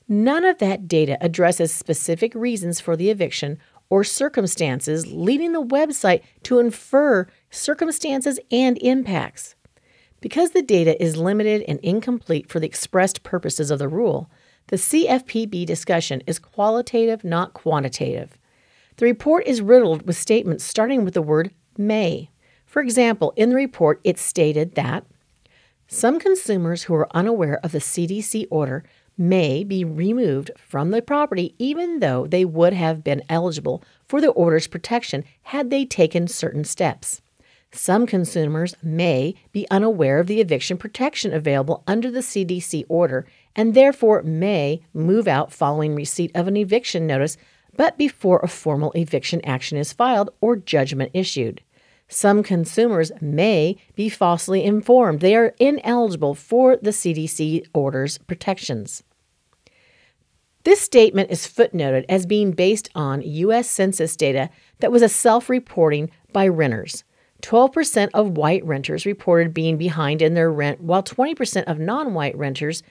None 0.09 0.45
of 0.45 0.59
that 0.59 0.89
data 0.89 1.17
addresses 1.21 1.73
specific 1.73 2.35
reasons 2.35 2.81
for 2.81 2.97
the 2.97 3.09
eviction 3.09 3.57
or 3.89 4.03
circumstances, 4.03 5.13
leading 5.13 5.53
the 5.53 5.65
website 5.65 6.23
to 6.43 6.59
infer 6.59 7.29
circumstances 7.49 8.41
and 8.51 8.77
impacts. 8.79 9.55
Because 10.21 10.51
the 10.51 10.63
data 10.63 11.01
is 11.01 11.17
limited 11.17 11.63
and 11.69 11.79
incomplete 11.79 12.51
for 12.51 12.59
the 12.59 12.67
expressed 12.67 13.23
purposes 13.23 13.71
of 13.71 13.79
the 13.79 13.87
rule, 13.87 14.29
the 14.71 14.77
CFPB 14.77 15.67
discussion 15.67 16.23
is 16.29 16.39
qualitative, 16.39 17.25
not 17.25 17.55
quantitative. 17.55 18.39
The 18.99 19.05
report 19.05 19.45
is 19.45 19.61
riddled 19.61 20.07
with 20.07 20.17
statements 20.17 20.63
starting 20.63 21.05
with 21.05 21.15
the 21.15 21.23
word 21.23 21.51
may. 21.77 22.31
For 22.67 22.81
example, 22.81 23.33
in 23.35 23.49
the 23.49 23.57
report, 23.57 24.01
it 24.05 24.17
stated 24.17 24.77
that 24.77 25.05
some 25.89 26.21
consumers 26.21 26.85
who 26.85 26.95
are 26.95 27.09
unaware 27.17 27.59
of 27.65 27.73
the 27.73 27.81
CDC 27.81 28.47
order 28.49 28.85
may 29.19 29.65
be 29.65 29.85
removed 29.85 30.53
from 30.57 30.93
the 30.93 31.03
property 31.03 31.53
even 31.59 31.99
though 31.99 32.29
they 32.29 32.45
would 32.45 32.73
have 32.73 33.03
been 33.03 33.25
eligible 33.29 33.83
for 34.07 34.21
the 34.21 34.31
order's 34.31 34.69
protection 34.69 35.25
had 35.43 35.71
they 35.71 35.85
taken 35.85 36.29
certain 36.29 36.63
steps. 36.63 37.21
Some 37.73 38.07
consumers 38.07 38.77
may 38.83 39.35
be 39.53 39.67
unaware 39.71 40.21
of 40.21 40.27
the 40.27 40.41
eviction 40.41 40.77
protection 40.77 41.33
available 41.33 41.83
under 41.87 42.11
the 42.11 42.21
CDC 42.21 42.85
order 42.89 43.27
and 43.57 43.75
therefore 43.75 44.23
may 44.23 44.83
move 44.95 45.29
out 45.29 45.53
following 45.53 45.95
receipt 45.95 46.31
of 46.35 46.49
an 46.49 46.57
eviction 46.57 47.07
notice, 47.07 47.37
but 47.77 47.99
before 47.99 48.41
a 48.43 48.49
formal 48.49 48.93
eviction 48.93 49.41
action 49.45 49.79
is 49.79 49.93
filed 49.93 50.31
or 50.41 50.57
judgment 50.57 51.11
issued. 51.15 51.63
Some 52.09 52.43
consumers 52.43 53.13
may 53.21 53.77
be 53.95 54.09
falsely 54.09 54.65
informed 54.65 55.21
they 55.21 55.37
are 55.37 55.55
ineligible 55.61 56.35
for 56.35 56.77
the 56.77 56.91
CDC 56.91 57.67
order's 57.73 58.19
protections. 58.19 59.05
This 60.65 60.81
statement 60.81 61.31
is 61.31 61.47
footnoted 61.47 62.05
as 62.09 62.27
being 62.27 62.51
based 62.51 62.91
on 62.95 63.23
U.S. 63.23 63.71
Census 63.71 64.17
data 64.17 64.51
that 64.81 64.93
was 64.93 65.03
a 65.03 65.09
self 65.09 65.49
reporting 65.49 66.11
by 66.33 66.49
renters. 66.49 67.05
12% 67.43 68.11
of 68.13 68.37
white 68.37 68.65
renters 68.65 69.07
reported 69.07 69.55
being 69.55 69.79
behind 69.79 70.21
in 70.21 70.35
their 70.35 70.51
rent, 70.53 70.81
while 70.81 71.03
20% 71.03 71.65
of 71.65 71.79
non 71.79 72.13
white 72.13 72.37
renters 72.37 72.83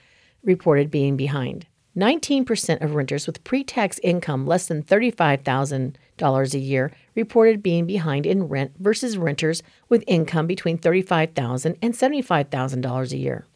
reported 0.42 0.90
being 0.90 1.16
behind. 1.16 1.66
19% 1.96 2.80
of 2.82 2.94
renters 2.94 3.26
with 3.26 3.42
pre 3.42 3.64
tax 3.64 3.98
income 4.02 4.46
less 4.46 4.66
than 4.66 4.82
$35,000 4.82 6.54
a 6.54 6.58
year 6.58 6.92
reported 7.14 7.62
being 7.62 7.84
behind 7.84 8.26
in 8.26 8.44
rent 8.44 8.72
versus 8.78 9.18
renters 9.18 9.62
with 9.88 10.04
income 10.06 10.46
between 10.46 10.78
$35,000 10.78 11.76
and 11.82 11.94
$75,000 11.94 13.12
a 13.12 13.16
year. 13.16 13.46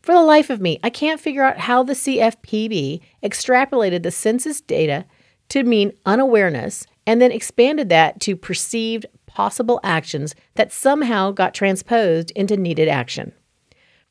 For 0.00 0.14
the 0.14 0.22
life 0.22 0.48
of 0.48 0.60
me, 0.60 0.80
I 0.82 0.90
can't 0.90 1.20
figure 1.20 1.42
out 1.42 1.58
how 1.58 1.82
the 1.82 1.92
CFPB 1.92 3.00
extrapolated 3.22 4.02
the 4.02 4.10
census 4.10 4.60
data 4.60 5.04
to 5.50 5.62
mean 5.62 5.92
unawareness 6.06 6.86
and 7.06 7.20
then 7.20 7.32
expanded 7.32 7.88
that 7.90 8.20
to 8.20 8.36
perceived 8.36 9.06
possible 9.26 9.80
actions 9.82 10.34
that 10.54 10.72
somehow 10.72 11.30
got 11.30 11.54
transposed 11.54 12.30
into 12.32 12.56
needed 12.56 12.88
action. 12.88 13.32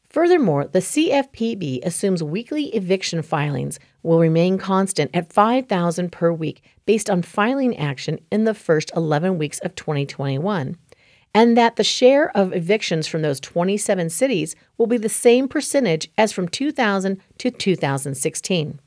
Furthermore, 0.09 0.67
the 0.67 0.79
CFPB 0.79 1.85
assumes 1.85 2.23
weekly 2.23 2.73
eviction 2.75 3.21
filings 3.21 3.79
will 4.03 4.19
remain 4.19 4.57
constant 4.57 5.11
at 5.13 5.31
5,000 5.31 6.11
per 6.11 6.31
week 6.31 6.63
based 6.85 7.09
on 7.09 7.21
filing 7.21 7.77
action 7.77 8.19
in 8.31 8.45
the 8.45 8.53
first 8.53 8.91
11 8.95 9.37
weeks 9.37 9.59
of 9.59 9.75
2021 9.75 10.77
and 11.33 11.55
that 11.55 11.75
the 11.75 11.83
share 11.83 12.35
of 12.35 12.51
evictions 12.53 13.05
from 13.05 13.21
those 13.21 13.39
27 13.39 14.09
cities 14.09 14.55
will 14.77 14.87
be 14.87 14.97
the 14.97 15.09
same 15.09 15.47
percentage 15.47 16.09
as 16.17 16.31
from 16.31 16.47
2000 16.47 17.21
to 17.37 17.51
2016. 17.51 18.79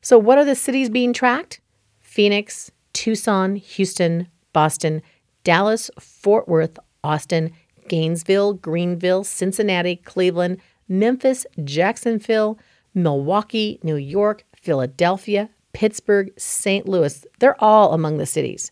So, 0.00 0.16
what 0.16 0.38
are 0.38 0.44
the 0.44 0.54
cities 0.54 0.88
being 0.88 1.12
tracked? 1.12 1.60
Phoenix, 1.98 2.70
Tucson, 2.92 3.56
Houston, 3.56 4.28
Boston, 4.52 5.02
Dallas, 5.42 5.90
Fort 5.98 6.46
Worth, 6.46 6.78
Austin, 7.02 7.52
Gainesville, 7.88 8.54
Greenville, 8.54 9.24
Cincinnati, 9.24 9.96
Cleveland, 9.96 10.58
Memphis, 10.88 11.46
Jacksonville, 11.64 12.58
Milwaukee, 12.94 13.78
New 13.82 13.96
York, 13.96 14.44
Philadelphia, 14.54 15.50
Pittsburgh, 15.72 16.30
St. 16.38 16.88
Louis. 16.88 17.26
They're 17.38 17.62
all 17.62 17.92
among 17.92 18.18
the 18.18 18.26
cities 18.26 18.70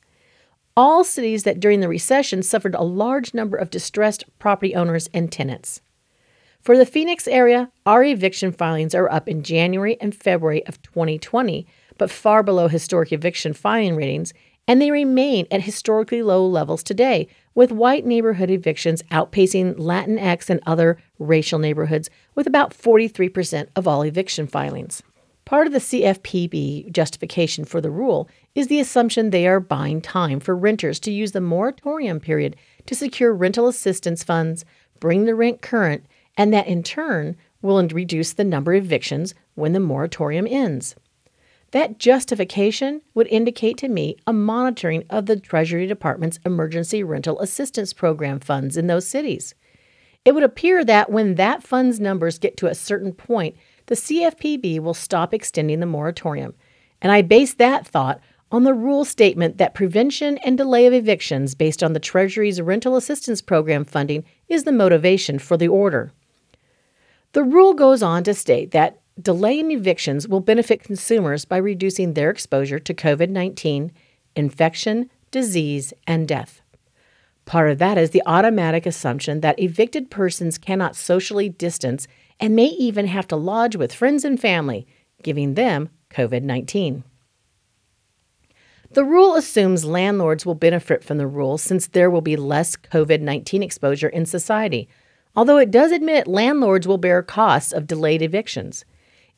all 0.76 1.04
cities 1.04 1.44
that 1.44 1.60
during 1.60 1.80
the 1.80 1.88
recession 1.88 2.42
suffered 2.42 2.74
a 2.74 2.82
large 2.82 3.32
number 3.32 3.56
of 3.56 3.70
distressed 3.70 4.24
property 4.38 4.74
owners 4.74 5.08
and 5.14 5.30
tenants. 5.30 5.80
For 6.60 6.76
the 6.76 6.86
Phoenix 6.86 7.28
area, 7.28 7.70
our 7.84 8.02
eviction 8.02 8.50
filings 8.50 8.94
are 8.94 9.10
up 9.10 9.28
in 9.28 9.42
January 9.42 10.00
and 10.00 10.14
February 10.14 10.66
of 10.66 10.80
2020, 10.82 11.66
but 11.98 12.10
far 12.10 12.42
below 12.42 12.68
historic 12.68 13.12
eviction 13.12 13.52
filing 13.52 13.96
ratings, 13.96 14.32
and 14.66 14.80
they 14.80 14.90
remain 14.90 15.46
at 15.50 15.62
historically 15.62 16.22
low 16.22 16.46
levels 16.46 16.82
today, 16.82 17.28
with 17.54 17.70
white 17.70 18.04
neighborhood 18.04 18.50
evictions 18.50 19.02
outpacing 19.10 19.74
Latinx 19.74 20.50
and 20.50 20.60
other 20.66 20.98
racial 21.18 21.58
neighborhoods, 21.58 22.10
with 22.34 22.46
about 22.46 22.72
43% 22.72 23.68
of 23.76 23.86
all 23.86 24.02
eviction 24.02 24.46
filings. 24.46 25.02
Part 25.44 25.66
of 25.66 25.74
the 25.74 25.78
CFPB 25.78 26.90
justification 26.90 27.64
for 27.66 27.80
the 27.80 27.90
rule 27.90 28.28
is 28.54 28.68
the 28.68 28.80
assumption 28.80 29.28
they 29.28 29.46
are 29.46 29.60
buying 29.60 30.00
time 30.00 30.40
for 30.40 30.56
renters 30.56 30.98
to 31.00 31.12
use 31.12 31.32
the 31.32 31.40
moratorium 31.40 32.18
period 32.18 32.56
to 32.86 32.94
secure 32.94 33.34
rental 33.34 33.68
assistance 33.68 34.24
funds, 34.24 34.64
bring 35.00 35.26
the 35.26 35.34
rent 35.34 35.60
current, 35.60 36.06
and 36.36 36.52
that 36.52 36.66
in 36.66 36.82
turn 36.82 37.36
will 37.60 37.86
reduce 37.88 38.32
the 38.32 38.44
number 38.44 38.72
of 38.74 38.84
evictions 38.84 39.34
when 39.54 39.72
the 39.72 39.80
moratorium 39.80 40.46
ends. 40.48 40.94
That 41.74 41.98
justification 41.98 43.02
would 43.14 43.26
indicate 43.26 43.78
to 43.78 43.88
me 43.88 44.16
a 44.28 44.32
monitoring 44.32 45.02
of 45.10 45.26
the 45.26 45.40
Treasury 45.40 45.88
Department's 45.88 46.38
emergency 46.46 47.02
rental 47.02 47.40
assistance 47.40 47.92
program 47.92 48.38
funds 48.38 48.76
in 48.76 48.86
those 48.86 49.08
cities. 49.08 49.56
It 50.24 50.36
would 50.36 50.44
appear 50.44 50.84
that 50.84 51.10
when 51.10 51.34
that 51.34 51.64
fund's 51.64 51.98
numbers 51.98 52.38
get 52.38 52.56
to 52.58 52.68
a 52.68 52.76
certain 52.76 53.12
point, 53.12 53.56
the 53.86 53.96
CFPB 53.96 54.78
will 54.78 54.94
stop 54.94 55.34
extending 55.34 55.80
the 55.80 55.86
moratorium. 55.86 56.54
And 57.02 57.10
I 57.10 57.22
base 57.22 57.54
that 57.54 57.84
thought 57.84 58.20
on 58.52 58.62
the 58.62 58.72
rule 58.72 59.04
statement 59.04 59.58
that 59.58 59.74
prevention 59.74 60.38
and 60.44 60.56
delay 60.56 60.86
of 60.86 60.92
evictions 60.92 61.56
based 61.56 61.82
on 61.82 61.92
the 61.92 61.98
Treasury's 61.98 62.60
Rental 62.60 62.94
Assistance 62.94 63.42
Program 63.42 63.84
funding 63.84 64.22
is 64.46 64.62
the 64.62 64.70
motivation 64.70 65.40
for 65.40 65.56
the 65.56 65.66
order. 65.66 66.12
The 67.32 67.42
rule 67.42 67.74
goes 67.74 68.00
on 68.00 68.22
to 68.22 68.32
state 68.32 68.70
that 68.70 69.00
delaying 69.20 69.70
evictions 69.70 70.26
will 70.26 70.40
benefit 70.40 70.82
consumers 70.82 71.44
by 71.44 71.56
reducing 71.56 72.14
their 72.14 72.30
exposure 72.30 72.78
to 72.78 72.94
COVID 72.94 73.28
19, 73.28 73.92
infection, 74.36 75.10
disease, 75.30 75.92
and 76.06 76.26
death. 76.26 76.60
Part 77.44 77.70
of 77.70 77.78
that 77.78 77.98
is 77.98 78.10
the 78.10 78.22
automatic 78.26 78.86
assumption 78.86 79.40
that 79.40 79.60
evicted 79.60 80.10
persons 80.10 80.58
cannot 80.58 80.96
socially 80.96 81.48
distance 81.48 82.06
and 82.40 82.56
may 82.56 82.66
even 82.66 83.06
have 83.06 83.28
to 83.28 83.36
lodge 83.36 83.76
with 83.76 83.92
friends 83.92 84.24
and 84.24 84.40
family, 84.40 84.86
giving 85.22 85.54
them 85.54 85.90
COVID 86.10 86.42
19. 86.42 87.04
The 88.90 89.04
rule 89.04 89.34
assumes 89.34 89.84
landlords 89.84 90.46
will 90.46 90.54
benefit 90.54 91.02
from 91.02 91.18
the 91.18 91.26
rule 91.26 91.58
since 91.58 91.88
there 91.88 92.10
will 92.10 92.20
be 92.20 92.36
less 92.36 92.76
COVID 92.76 93.20
19 93.20 93.62
exposure 93.62 94.08
in 94.08 94.24
society, 94.24 94.88
although 95.36 95.58
it 95.58 95.70
does 95.70 95.92
admit 95.92 96.26
landlords 96.26 96.86
will 96.86 96.98
bear 96.98 97.22
costs 97.22 97.72
of 97.72 97.86
delayed 97.86 98.22
evictions. 98.22 98.84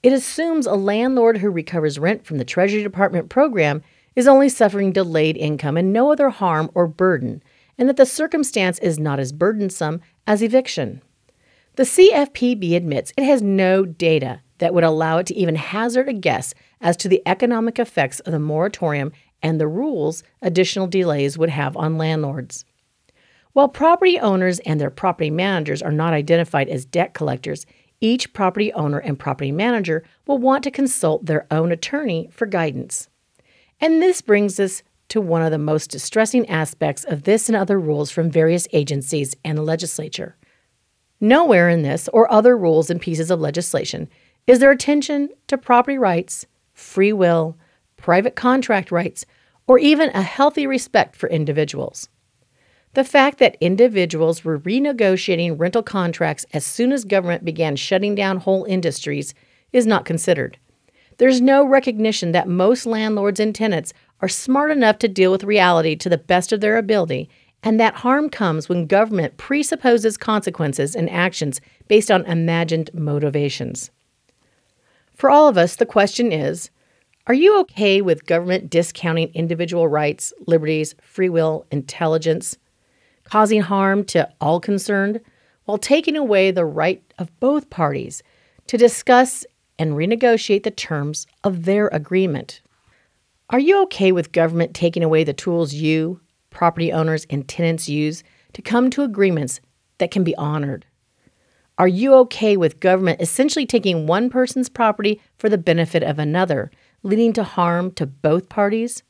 It 0.02 0.12
assumes 0.12 0.66
a 0.66 0.74
landlord 0.74 1.38
who 1.38 1.50
recovers 1.50 1.98
rent 1.98 2.26
from 2.26 2.38
the 2.38 2.44
Treasury 2.44 2.82
Department 2.82 3.28
program 3.28 3.82
is 4.14 4.26
only 4.26 4.48
suffering 4.48 4.92
delayed 4.92 5.36
income 5.36 5.76
and 5.76 5.92
no 5.92 6.12
other 6.12 6.30
harm 6.30 6.70
or 6.74 6.86
burden, 6.86 7.42
and 7.78 7.88
that 7.88 7.96
the 7.96 8.06
circumstance 8.06 8.78
is 8.78 8.98
not 8.98 9.20
as 9.20 9.32
burdensome 9.32 10.00
as 10.26 10.42
eviction. 10.42 11.02
The 11.76 11.82
CFPB 11.82 12.74
admits 12.74 13.12
it 13.16 13.24
has 13.24 13.42
no 13.42 13.84
data 13.84 14.40
that 14.58 14.72
would 14.72 14.84
allow 14.84 15.18
it 15.18 15.26
to 15.26 15.34
even 15.34 15.56
hazard 15.56 16.08
a 16.08 16.14
guess 16.14 16.54
as 16.80 16.96
to 16.98 17.08
the 17.08 17.22
economic 17.26 17.78
effects 17.78 18.20
of 18.20 18.32
the 18.32 18.38
moratorium 18.38 19.12
and 19.42 19.60
the 19.60 19.68
rules 19.68 20.22
additional 20.40 20.86
delays 20.86 21.36
would 21.36 21.50
have 21.50 21.76
on 21.76 21.98
landlords. 21.98 22.64
While 23.52 23.68
property 23.68 24.18
owners 24.18 24.58
and 24.60 24.80
their 24.80 24.90
property 24.90 25.30
managers 25.30 25.82
are 25.82 25.92
not 25.92 26.12
identified 26.14 26.68
as 26.68 26.84
debt 26.84 27.14
collectors, 27.14 27.66
each 28.00 28.32
property 28.32 28.72
owner 28.72 28.98
and 28.98 29.18
property 29.18 29.52
manager 29.52 30.04
will 30.26 30.38
want 30.38 30.64
to 30.64 30.70
consult 30.70 31.26
their 31.26 31.46
own 31.50 31.72
attorney 31.72 32.28
for 32.32 32.46
guidance. 32.46 33.08
And 33.80 34.02
this 34.02 34.22
brings 34.22 34.58
us 34.60 34.82
to 35.08 35.20
one 35.20 35.42
of 35.42 35.50
the 35.50 35.58
most 35.58 35.90
distressing 35.90 36.48
aspects 36.48 37.04
of 37.04 37.22
this 37.22 37.48
and 37.48 37.56
other 37.56 37.78
rules 37.78 38.10
from 38.10 38.30
various 38.30 38.66
agencies 38.72 39.36
and 39.44 39.56
the 39.56 39.62
legislature. 39.62 40.36
Nowhere 41.20 41.68
in 41.68 41.82
this 41.82 42.08
or 42.12 42.30
other 42.30 42.56
rules 42.56 42.90
and 42.90 43.00
pieces 43.00 43.30
of 43.30 43.40
legislation 43.40 44.08
is 44.46 44.58
there 44.58 44.70
attention 44.70 45.30
to 45.46 45.58
property 45.58 45.98
rights, 45.98 46.46
free 46.72 47.12
will, 47.12 47.56
private 47.96 48.36
contract 48.36 48.90
rights, 48.90 49.24
or 49.66 49.78
even 49.78 50.10
a 50.10 50.22
healthy 50.22 50.66
respect 50.66 51.16
for 51.16 51.28
individuals. 51.28 52.08
The 52.96 53.04
fact 53.04 53.40
that 53.40 53.58
individuals 53.60 54.42
were 54.42 54.58
renegotiating 54.58 55.60
rental 55.60 55.82
contracts 55.82 56.46
as 56.54 56.64
soon 56.64 56.92
as 56.92 57.04
government 57.04 57.44
began 57.44 57.76
shutting 57.76 58.14
down 58.14 58.38
whole 58.38 58.64
industries 58.64 59.34
is 59.70 59.86
not 59.86 60.06
considered. 60.06 60.56
There's 61.18 61.42
no 61.42 61.62
recognition 61.62 62.32
that 62.32 62.48
most 62.48 62.86
landlords 62.86 63.38
and 63.38 63.54
tenants 63.54 63.92
are 64.22 64.28
smart 64.28 64.70
enough 64.70 64.98
to 65.00 65.08
deal 65.08 65.30
with 65.30 65.44
reality 65.44 65.94
to 65.94 66.08
the 66.08 66.16
best 66.16 66.52
of 66.52 66.62
their 66.62 66.78
ability, 66.78 67.28
and 67.62 67.78
that 67.78 67.96
harm 67.96 68.30
comes 68.30 68.66
when 68.66 68.86
government 68.86 69.36
presupposes 69.36 70.16
consequences 70.16 70.96
and 70.96 71.10
actions 71.10 71.60
based 71.88 72.10
on 72.10 72.24
imagined 72.24 72.88
motivations. 72.94 73.90
For 75.14 75.28
all 75.28 75.48
of 75.48 75.58
us, 75.58 75.76
the 75.76 75.84
question 75.84 76.32
is 76.32 76.70
are 77.26 77.34
you 77.34 77.60
okay 77.60 78.00
with 78.00 78.24
government 78.24 78.70
discounting 78.70 79.34
individual 79.34 79.86
rights, 79.86 80.32
liberties, 80.46 80.94
free 81.02 81.28
will, 81.28 81.66
intelligence, 81.70 82.56
causing 83.30 83.61
harm 83.61 84.04
to 84.04 84.28
all 84.40 84.61
concerned, 84.61 85.21
while 85.64 85.78
taking 85.78 86.16
away 86.16 86.50
the 86.50 86.64
right 86.64 87.02
of 87.18 87.38
both 87.40 87.71
parties 87.71 88.23
to 88.68 88.78
discuss 88.78 89.45
and 89.78 89.92
renegotiate 89.92 90.62
the 90.62 90.71
terms 90.71 91.26
of 91.45 91.64
their 91.64 91.88
agreement? 91.88 92.61
Are 93.50 93.59
you 93.59 93.83
okay 93.83 94.11
with 94.11 94.33
government 94.33 94.75
taking 94.75 95.04
away 95.04 95.23
the 95.23 95.33
tools 95.33 95.75
you, 95.75 96.21
property 96.50 96.92
owners, 96.92 97.26
and 97.30 97.47
tenants 97.47 97.88
use 97.88 98.25
to 98.54 98.62
come 98.62 98.90
to 98.90 99.02
agreements 99.02 99.61
that 99.99 100.11
can 100.11 100.25
be 100.25 100.35
honored? 100.37 100.87
Are 101.78 101.88
you 101.88 102.14
okay 102.14 102.56
with 102.56 102.80
government 102.80 103.21
essentially 103.21 103.66
taking 103.66 104.06
one 104.06 104.30
person's 104.30 104.68
property 104.68 105.21
for 105.37 105.49
the 105.49 105.59
benefit 105.59 106.02
of 106.02 106.18
another 106.18 106.71
leading 107.02 107.33
to 107.35 107.45
harm 107.45 107.90
to 107.92 108.06
both 108.06 108.49
parties? 108.49 109.02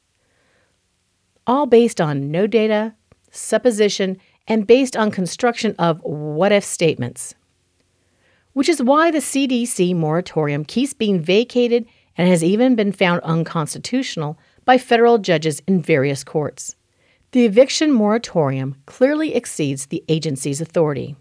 All 1.47 1.67
based 1.67 2.00
on 2.00 2.31
no 2.31 2.47
data, 2.49 2.95
supposition, 3.37 4.19
and 4.49 4.67
based 4.67 4.97
on 4.97 5.11
construction 5.11 5.75
of 5.79 6.01
what 6.03 6.53
if 6.53 6.65
statements. 6.65 7.35
Which 8.53 8.69
is 8.69 8.83
why 8.83 9.11
the 9.11 9.19
CDC 9.19 9.95
moratorium 9.95 10.65
keeps 10.65 10.95
being 10.95 11.21
vacated 11.21 11.87
and 12.17 12.29
has 12.29 12.43
even 12.43 12.75
been 12.75 12.93
found 12.93 13.21
unconstitutional 13.23 14.39
by 14.65 14.79
federal 14.79 15.19
judges 15.19 15.61
in 15.67 15.83
various 15.83 16.25
courts. 16.25 16.75
The 17.33 17.45
eviction 17.45 17.93
moratorium 17.93 18.77
clearly 18.87 19.35
exceeds 19.35 19.87
the 19.87 20.03
agency's 20.09 20.61
authority. 20.61 21.17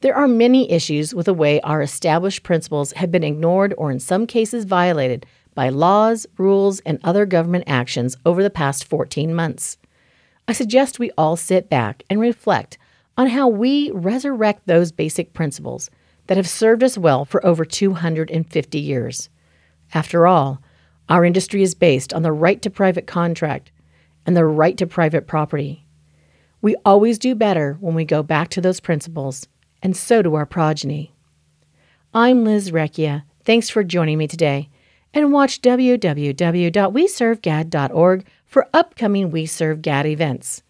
There 0.00 0.14
are 0.14 0.28
many 0.28 0.70
issues 0.70 1.14
with 1.14 1.26
the 1.26 1.34
way 1.34 1.60
our 1.62 1.80
established 1.80 2.42
principles 2.42 2.92
have 2.92 3.10
been 3.10 3.24
ignored 3.24 3.72
or, 3.78 3.90
in 3.90 4.00
some 4.00 4.26
cases, 4.26 4.64
violated 4.66 5.24
by 5.54 5.70
laws, 5.70 6.26
rules, 6.36 6.80
and 6.80 6.98
other 7.02 7.24
government 7.24 7.64
actions 7.66 8.16
over 8.26 8.42
the 8.42 8.50
past 8.50 8.84
14 8.84 9.34
months. 9.34 9.78
I 10.46 10.52
suggest 10.52 10.98
we 10.98 11.10
all 11.16 11.36
sit 11.36 11.70
back 11.70 12.02
and 12.10 12.20
reflect 12.20 12.76
on 13.16 13.28
how 13.28 13.48
we 13.48 13.90
resurrect 13.92 14.66
those 14.66 14.92
basic 14.92 15.32
principles 15.32 15.88
that 16.26 16.36
have 16.36 16.48
served 16.48 16.82
us 16.82 16.98
well 16.98 17.24
for 17.24 17.44
over 17.46 17.64
250 17.64 18.78
years. 18.78 19.30
After 19.92 20.26
all, 20.26 20.60
our 21.08 21.24
industry 21.24 21.62
is 21.62 21.74
based 21.74 22.12
on 22.12 22.22
the 22.22 22.32
right 22.32 22.60
to 22.62 22.70
private 22.70 23.06
contract 23.06 23.70
and 24.26 24.36
the 24.36 24.44
right 24.44 24.76
to 24.78 24.86
private 24.86 25.26
property. 25.26 25.86
We 26.60 26.76
always 26.84 27.18
do 27.18 27.34
better 27.34 27.76
when 27.80 27.94
we 27.94 28.04
go 28.04 28.22
back 28.22 28.48
to 28.50 28.60
those 28.60 28.80
principles, 28.80 29.48
and 29.82 29.96
so 29.96 30.22
do 30.22 30.34
our 30.34 30.46
progeny. 30.46 31.14
I'm 32.12 32.44
Liz 32.44 32.70
Recchia. 32.70 33.24
Thanks 33.44 33.68
for 33.68 33.84
joining 33.84 34.18
me 34.18 34.26
today 34.26 34.70
and 35.12 35.32
watch 35.32 35.62
www.weservgad.org 35.62 38.26
for 38.54 38.68
upcoming 38.72 39.32
WeSERV 39.32 39.82
GAD 39.82 40.06
events. 40.06 40.62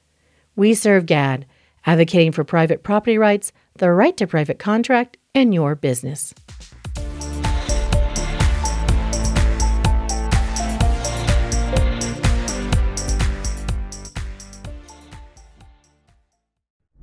WeSERV 0.57 1.05
GAD, 1.05 1.45
advocating 1.85 2.33
for 2.33 2.43
private 2.43 2.83
property 2.83 3.19
rights, 3.19 3.53
the 3.77 3.93
right 3.93 4.17
to 4.17 4.27
private 4.27 4.59
contract, 4.59 5.19
and 5.35 5.53
your 5.53 5.75
business. 5.75 6.33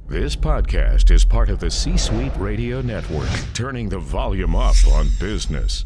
This 0.08 0.36
podcast 0.36 1.12
is 1.12 1.24
part 1.24 1.52
of 1.52 1.60
the 1.60 1.70
C 1.70 1.96
Suite 1.96 2.36
Radio 2.38 2.82
Network, 2.82 3.30
turning 3.54 3.88
the 3.88 4.00
volume 4.00 4.56
up 4.56 4.76
on 4.88 5.10
business. 5.20 5.86